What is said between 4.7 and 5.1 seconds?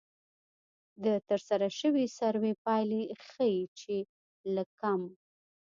کم